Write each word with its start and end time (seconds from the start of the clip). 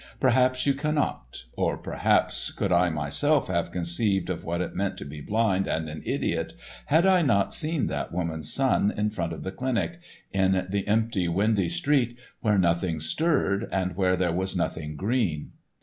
Perhaps 0.19 0.65
you 0.65 0.73
cannot, 0.73 1.43
nor 1.55 1.77
perhaps 1.77 2.49
could 2.49 2.71
I 2.71 2.89
myself 2.89 3.47
have 3.49 3.71
conceived 3.71 4.31
of 4.31 4.43
what 4.43 4.59
it 4.59 4.73
meant 4.73 4.97
to 4.97 5.05
be 5.05 5.21
blind 5.21 5.67
and 5.67 5.87
an 5.87 6.01
idiot 6.07 6.53
had 6.87 7.05
I 7.05 7.21
not 7.21 7.53
seen 7.53 7.85
that 7.85 8.11
woman's 8.11 8.51
son 8.51 8.91
in 8.97 9.11
front 9.11 9.31
of 9.31 9.43
the 9.43 9.51
clinic, 9.51 9.99
in 10.33 10.65
the 10.71 10.87
empty, 10.87 11.27
windy 11.27 11.69
street, 11.69 12.17
where 12.39 12.57
nothing 12.57 12.99
stirred, 12.99 13.69
and 13.71 13.95
where 13.95 14.15
there 14.15 14.33
was 14.33 14.55
nothing 14.55 14.95
green. 14.95 15.51